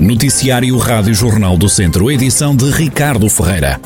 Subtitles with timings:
[0.00, 3.80] Noticiário Rádio Jornal do Centro, edição de Ricardo Ferreira.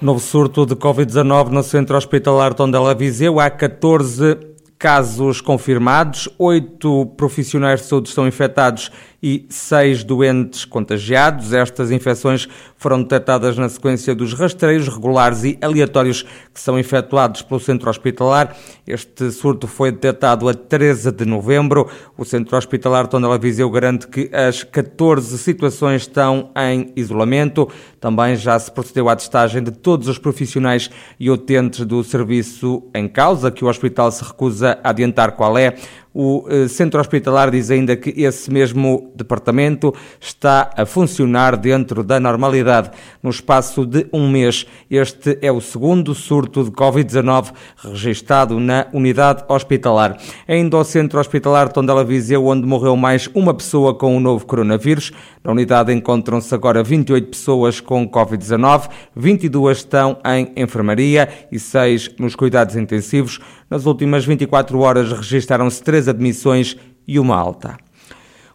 [0.00, 3.38] Novo surto de Covid-19 no Centro Hospitalar Tondela Viseu.
[3.38, 4.38] Há 14
[4.78, 8.90] casos confirmados, oito profissionais de saúde estão infectados
[9.22, 11.52] e seis doentes contagiados.
[11.52, 17.60] Estas infecções foram detectadas na sequência dos rastreios regulares e aleatórios que são efetuados pelo
[17.60, 18.56] centro hospitalar.
[18.86, 21.88] Este surto foi detectado a 13 de novembro.
[22.16, 27.68] O centro hospitalar Tondela Viseu garante que as 14 situações estão em isolamento.
[28.00, 33.06] Também já se procedeu à testagem de todos os profissionais e utentes do serviço em
[33.06, 35.76] causa, que o hospital se recusa a adiantar qual é.
[36.12, 42.18] O eh, centro hospitalar diz ainda que esse mesmo departamento está a funcionar dentro da
[42.18, 42.90] normalidade
[43.22, 44.66] no espaço de um mês.
[44.90, 50.18] Este é o segundo surto de Covid-19 registado na unidade hospitalar.
[50.48, 55.12] Ainda ao centro hospitalar Tondela Viseu, onde morreu mais uma pessoa com o novo coronavírus.
[55.44, 62.34] Na unidade encontram-se agora 28 pessoas com Covid-19, 22 estão em enfermaria e 6 nos
[62.34, 63.38] cuidados intensivos.
[63.70, 66.76] Nas últimas 24 horas registaram-se três admissões
[67.06, 67.78] e uma alta.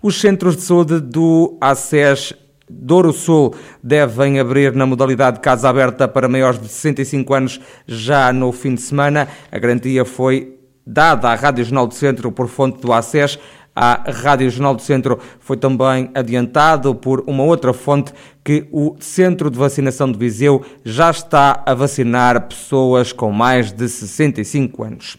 [0.01, 2.33] Os centros de saúde do ACES
[2.69, 8.51] Douro Sul devem abrir na modalidade casa aberta para maiores de 65 anos já no
[8.51, 9.27] fim de semana.
[9.49, 13.39] A garantia foi dada à Rádio Jornal do Centro por fonte do ACES.
[13.75, 19.49] A Rádio Jornal do Centro foi também adiantado por uma outra fonte que o Centro
[19.51, 25.17] de Vacinação de Viseu já está a vacinar pessoas com mais de 65 anos.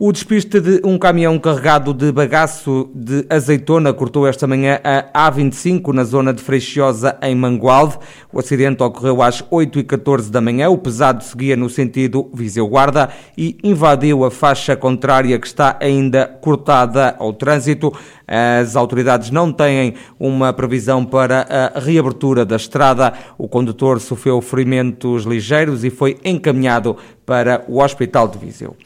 [0.00, 5.92] O despiste de um caminhão carregado de bagaço de azeitona cortou esta manhã a A25
[5.92, 7.98] na zona de Freixosa, em Mangualde.
[8.32, 10.70] O acidente ocorreu às 8h14 da manhã.
[10.70, 17.16] O pesado seguia no sentido Viseu-Guarda e invadiu a faixa contrária que está ainda cortada
[17.18, 17.92] ao trânsito.
[18.24, 23.14] As autoridades não têm uma previsão para a reabertura da estrada.
[23.36, 28.76] O condutor sofreu ferimentos ligeiros e foi encaminhado para o Hospital de Viseu.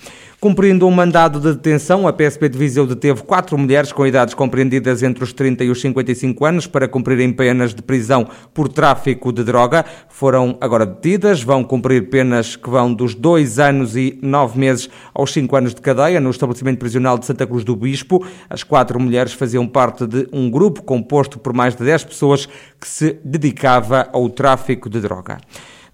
[0.42, 5.00] Cumprindo um mandado de detenção, a PSP de Viseu deteve quatro mulheres com idades compreendidas
[5.04, 9.44] entre os 30 e os 55 anos para cumprirem penas de prisão por tráfico de
[9.44, 9.84] droga.
[10.08, 15.32] Foram agora detidas, vão cumprir penas que vão dos dois anos e nove meses aos
[15.32, 18.26] cinco anos de cadeia no estabelecimento prisional de Santa Cruz do Bispo.
[18.50, 22.46] As quatro mulheres faziam parte de um grupo composto por mais de 10 pessoas
[22.80, 25.38] que se dedicava ao tráfico de droga.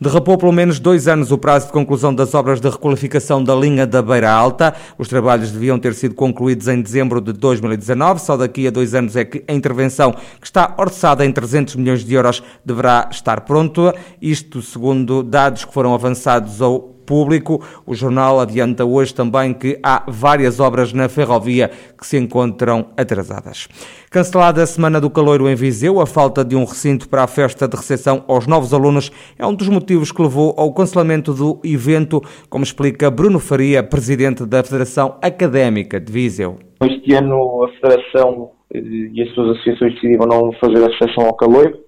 [0.01, 3.85] Derrapou pelo menos dois anos o prazo de conclusão das obras de requalificação da linha
[3.85, 4.73] da Beira Alta.
[4.97, 8.21] Os trabalhos deviam ter sido concluídos em dezembro de 2019.
[8.21, 12.05] Só daqui a dois anos é que a intervenção, que está orçada em 300 milhões
[12.05, 13.93] de euros, deverá estar pronta.
[14.23, 17.65] Isto segundo dados que foram avançados ao público.
[17.87, 23.67] O jornal adianta hoje também que há várias obras na ferrovia que se encontram atrasadas.
[24.11, 27.67] Cancelada a Semana do Caloiro em Viseu, a falta de um recinto para a festa
[27.67, 32.23] de recepção aos novos alunos é um dos motivos que levou ao cancelamento do evento,
[32.51, 36.59] como explica Bruno Faria, presidente da Federação Académica de Viseu.
[36.83, 38.81] Este ano a Federação eh,
[39.13, 41.88] e as suas associações decidiram não fazer a recepção ao caloiro,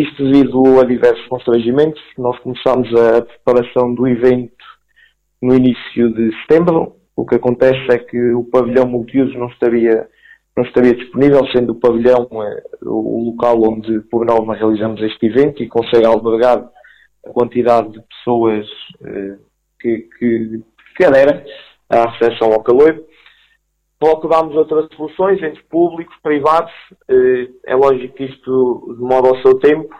[0.00, 2.00] isto devido a diversos constrangimentos.
[2.16, 4.54] Nós começámos a preparação do evento
[5.42, 6.96] no início de setembro.
[7.16, 10.08] O que acontece é que o pavilhão multiuso não estaria,
[10.56, 15.62] não estaria disponível, sendo o pavilhão é, o local onde por norma realizamos este evento
[15.62, 16.70] e consegue albergar
[17.26, 18.66] a quantidade de pessoas
[19.04, 19.36] eh,
[19.80, 20.62] que, que,
[20.96, 21.44] que aderem
[21.90, 23.04] à recepção ao calor.
[23.98, 26.72] Procurámos outras soluções entre públicos, privados.
[27.08, 29.94] Eh, é lógico que isto demora o seu tempo.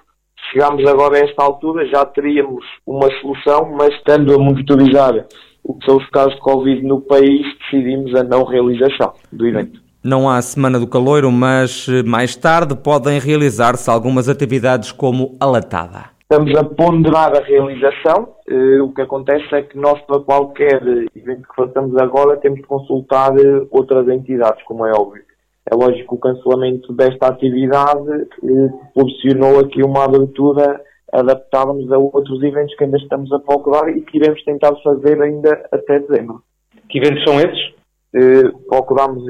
[0.53, 5.27] Chegámos agora a esta altura, já teríamos uma solução, mas estando a monitorizar
[5.65, 9.81] o que são os casos de Covid no país, decidimos a não realização do evento.
[10.03, 15.45] Não há Semana do Caloiro, mas eh, mais tarde podem realizar-se algumas atividades como a
[15.45, 16.18] latada.
[16.31, 18.35] Estamos a ponderar a realização.
[18.47, 20.83] Uh, o que acontece é que nós, para qualquer
[21.17, 25.23] evento que façamos agora, temos de consultar uh, outras entidades, como é óbvio.
[25.65, 30.79] É lógico que o cancelamento desta atividade uh, proporcionou aqui uma abertura
[31.11, 35.67] adaptávamos a outros eventos que ainda estamos a procurar e que iremos tentar fazer ainda
[35.73, 36.43] até dezembro.
[36.91, 37.73] Que eventos são esses?
[38.15, 39.25] Uh, procuramos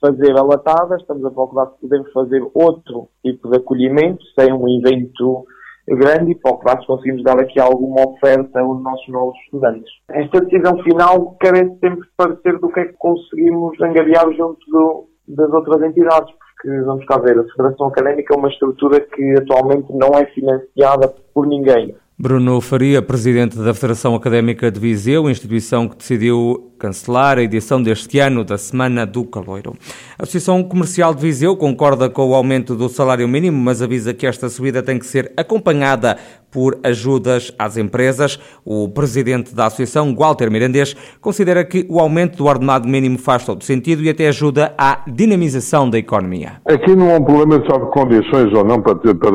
[0.00, 4.66] fazer a latada, estamos a procurar se podemos fazer outro tipo de acolhimento, sem um
[4.78, 5.44] evento
[5.88, 9.90] grande e para o que conseguimos dar aqui alguma oferta aos nossos novos estudantes.
[10.08, 15.08] Esta decisão final carece sempre de parecer do que é que conseguimos angariar junto do,
[15.28, 19.92] das outras entidades, porque vamos cá ver, a Federação Académica é uma estrutura que atualmente
[19.92, 21.94] não é financiada por ninguém.
[22.16, 28.20] Bruno Faria, presidente da Federação Académica de Viseu, instituição que decidiu cancelar a edição deste
[28.20, 29.76] ano da Semana do Caloiro.
[30.16, 34.28] A Associação Comercial de Viseu concorda com o aumento do salário mínimo, mas avisa que
[34.28, 36.16] esta subida tem que ser acompanhada
[36.54, 38.38] por ajudas às empresas.
[38.64, 43.64] O presidente da Associação, Walter Mirandês, considera que o aumento do ordenado mínimo faz todo
[43.64, 46.60] sentido e até ajuda à dinamização da economia.
[46.64, 49.32] Aqui não há um problema de condições ou não para, ter, para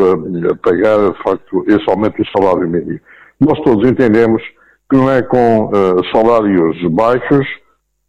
[0.64, 3.00] pagar, de facto, esse aumento do salário mínimo.
[3.42, 4.42] Nós todos entendemos
[4.90, 7.46] que não é com uh, salários baixos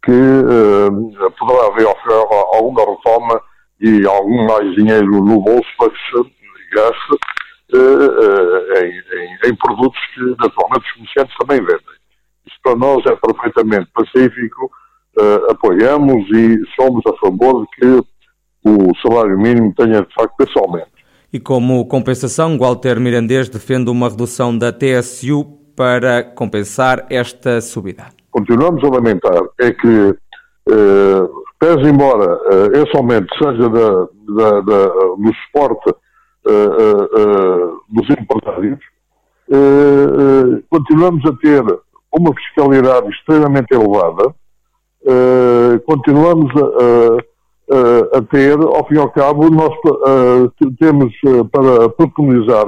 [0.03, 1.85] que uh, poderá haver
[2.53, 3.41] alguma reforma
[3.81, 7.17] e algum mais dinheiro no bolso para que se gaste
[7.73, 12.01] em, em, em, produtos que naturalmente os comerciantes também vendem.
[12.47, 14.71] Isso para nós é perfeitamente pacífico,
[15.49, 18.07] apoiamos e somos a favor de que
[18.65, 20.91] o salário mínimo tenha de facto esse aumento.
[21.33, 25.45] E como compensação, Walter Mirandês defende uma redução da TSU
[25.75, 28.07] para compensar esta subida.
[28.29, 30.15] Continuamos a lamentar é que,
[30.69, 31.29] eh,
[31.59, 33.89] pese embora eh, esse aumento seja da,
[34.35, 36.10] da, da, do suporte eh, eh, eh
[36.43, 38.79] dos empresários,
[39.49, 41.63] eh, eh, continuamos a ter
[42.13, 44.33] uma fiscalidade extremamente elevada,
[45.85, 47.31] continuamos a
[47.71, 49.73] uh, a ter, ao fim e ao cabo, nós
[50.79, 51.13] temos
[51.51, 52.65] para preconizar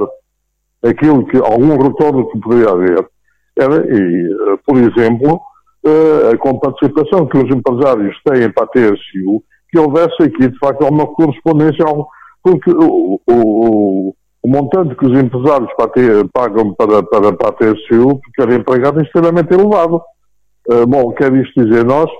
[0.82, 3.06] aquilo que, algum retorno que poderia haver,
[3.56, 5.40] era, e, por exemplo,
[6.32, 11.06] a participação que os empresários têm para a TSU, que houvesse aqui, de facto, uma
[11.06, 12.08] correspondência ao,
[12.44, 15.70] porque o, o, o montante que os empresários
[16.32, 20.02] pagam para, para, para a TSU, porque era empregado, é extremamente elevado.
[20.68, 22.10] Uh, bom, quer isto dizer, nós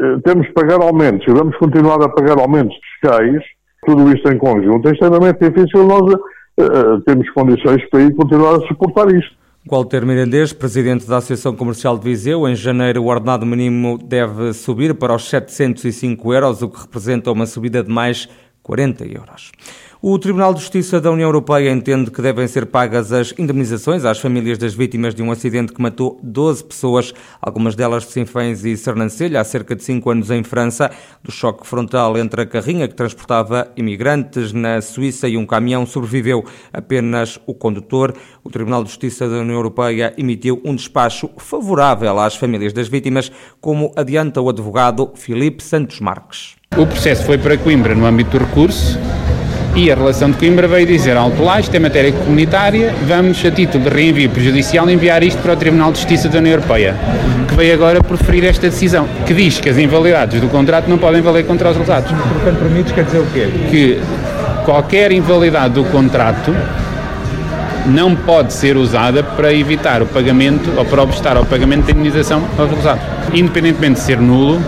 [0.00, 3.42] eh, temos que pagar aumentos e vamos continuar a pagar aumentos fiscais,
[3.86, 8.66] tudo isto em conjunto, é extremamente difícil nós uh, temos condições para ir continuar a
[8.66, 9.36] suportar isto.
[9.70, 14.94] Walter Mirandês, presidente da Associação Comercial de Viseu, em janeiro o ordenado mínimo deve subir
[14.94, 18.28] para os 705 euros, o que representa uma subida de mais
[18.64, 19.52] 40 euros.
[20.06, 24.18] O Tribunal de Justiça da União Europeia entende que devem ser pagas as indemnizações às
[24.18, 28.76] famílias das vítimas de um acidente que matou 12 pessoas, algumas delas de Sinfãs e
[28.76, 30.90] Sernancelha, há cerca de 5 anos em França,
[31.22, 36.44] do choque frontal entre a carrinha que transportava imigrantes na Suíça e um caminhão sobreviveu
[36.70, 38.12] apenas o condutor.
[38.44, 43.32] O Tribunal de Justiça da União Europeia emitiu um despacho favorável às famílias das vítimas,
[43.58, 46.56] como adianta o advogado Filipe Santos Marques.
[46.76, 48.98] O processo foi para Coimbra no âmbito do recurso
[49.74, 53.50] e a relação de Coimbra veio dizer alto lá, isto é matéria comunitária, vamos, a
[53.50, 56.94] título de reenvio prejudicial, enviar isto para o Tribunal de Justiça da União Europeia,
[57.48, 61.20] que veio agora proferir esta decisão, que diz que as invalidades do contrato não podem
[61.20, 62.10] valer contra os resultados.
[62.10, 63.48] Portanto, permites quer dizer o quê?
[63.68, 64.00] Que
[64.64, 66.54] qualquer invalidade do contrato
[67.86, 72.42] não pode ser usada para evitar o pagamento ou para obstar ao pagamento da indenização
[72.56, 73.02] aos resultados.
[73.34, 74.62] Independentemente de ser nulo,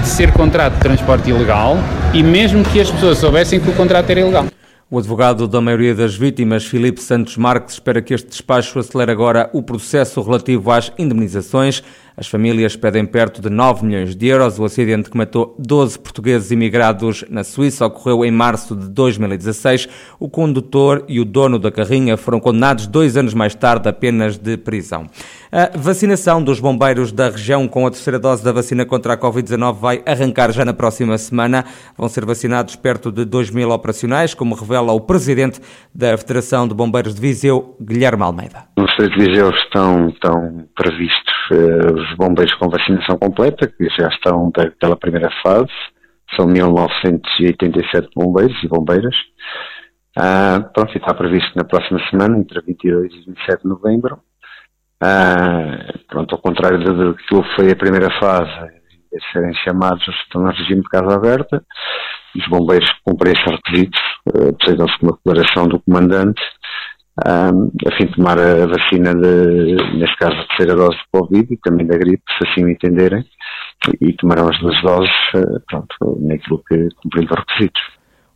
[0.00, 1.76] de ser contrato de transporte ilegal
[2.12, 4.46] e mesmo que as pessoas soubessem que o contrato era ilegal.
[4.90, 9.48] O advogado da maioria das vítimas, Filipe Santos Marques, espera que este despacho acelere agora
[9.52, 11.84] o processo relativo às indemnizações.
[12.16, 14.58] As famílias pedem perto de 9 milhões de euros.
[14.58, 19.88] O acidente que matou 12 portugueses imigrados na Suíça ocorreu em março de 2016.
[20.18, 24.56] O condutor e o dono da carrinha foram condenados dois anos mais tarde apenas de
[24.56, 25.06] prisão.
[25.52, 29.74] A vacinação dos bombeiros da região com a terceira dose da vacina contra a Covid-19
[29.74, 31.64] vai arrancar já na próxima semana.
[31.96, 35.60] Vão ser vacinados perto de 2 mil operacionais, como revela o presidente
[35.94, 38.64] da Federação de Bombeiros de Viseu, Guilherme Almeida.
[38.78, 44.70] Estado de Viseu estão, estão previstos os bombeiros com vacinação completa, que já estão da,
[44.72, 45.70] pela primeira fase.
[46.36, 49.14] São 1987 bombeiros e bombeiras.
[50.16, 54.20] Uh, pronto, está previsto na próxima semana, entre 22 e 27 de novembro.
[55.02, 58.50] Ah, pronto, ao contrário do que foi a primeira fase,
[59.10, 61.64] de serem chamados, estão no regime de casa aberta,
[62.36, 64.00] os bombeiros cumprem esses requisitos
[64.58, 66.40] precisam-se de uma declaração do comandante
[67.26, 71.46] um, a fim de tomar a vacina, de, neste caso a terceira dose de Covid
[71.52, 73.24] e também da gripe, se assim o entenderem,
[74.00, 77.82] e tomarão as duas doses, uh, pronto, naquilo que cumprindo os requisitos.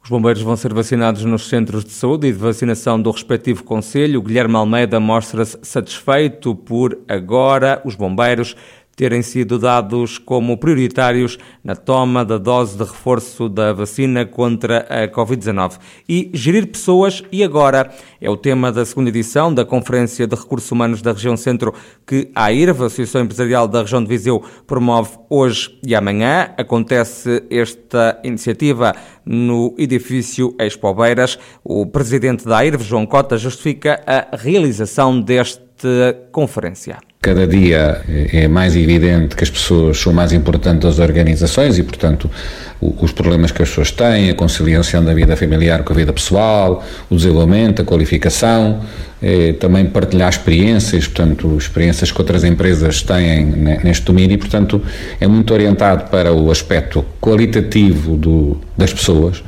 [0.02, 4.20] Os bombeiros vão ser vacinados nos centros de saúde e de vacinação do respectivo Conselho.
[4.20, 8.54] Guilherme Almeida mostra-se satisfeito por agora os bombeiros
[8.96, 15.08] terem sido dados como prioritários na toma da dose de reforço da vacina contra a
[15.08, 15.78] Covid-19.
[16.08, 20.70] E gerir pessoas e agora é o tema da segunda edição da Conferência de Recursos
[20.70, 21.74] Humanos da Região Centro
[22.06, 26.50] que a AIRV, a Associação Empresarial da Região de Viseu, promove hoje e amanhã.
[26.56, 31.38] Acontece esta iniciativa no edifício Expo Beiras.
[31.62, 36.98] O presidente da AIRV, João Cota, justifica a realização desta conferência.
[37.24, 38.02] Cada dia
[38.34, 42.30] é mais evidente que as pessoas são mais importantes das organizações e, portanto,
[42.78, 46.84] os problemas que as pessoas têm, a conciliação da vida familiar com a vida pessoal,
[47.08, 48.80] o desenvolvimento, a qualificação,
[49.22, 53.46] é, também partilhar experiências, portanto, experiências que outras empresas têm
[53.82, 54.82] neste domínio e, portanto,
[55.18, 59.42] é muito orientado para o aspecto qualitativo do, das pessoas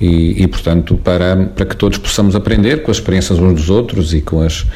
[0.00, 4.14] e, e, portanto, para, para que todos possamos aprender com as experiências uns dos outros
[4.14, 4.66] e com, as,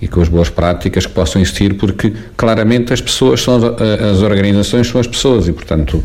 [0.00, 4.22] e com as boas práticas que possam existir, porque claramente as pessoas são as, as
[4.22, 6.04] organizações são as pessoas e, portanto,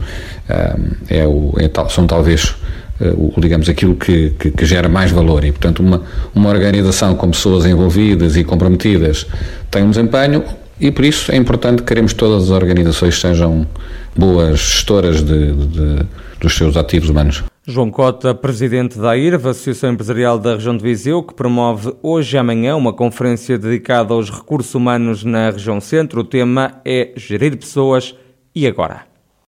[1.10, 2.56] é o, é tal, são talvez
[3.02, 6.02] eh, digamos, aquilo que, que, que, gera mais valor e, portanto, uma,
[6.34, 9.26] uma organização com pessoas envolvidas e comprometidas
[9.72, 10.44] tem um desempenho
[10.80, 13.68] e, por isso, é importante que queremos que todas as organizações sejam
[14.16, 16.00] boas gestoras de, de, de,
[16.42, 17.44] dos seus ativos humanos.
[17.70, 22.40] João Cota, presidente da IRV, Associação Empresarial da Região de Viseu, que promove hoje e
[22.40, 26.22] amanhã uma conferência dedicada aos recursos humanos na região centro.
[26.22, 28.16] O tema é gerir pessoas
[28.56, 29.09] e agora.